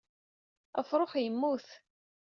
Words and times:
Afrux 0.79 1.13
yemmut. 1.21 1.67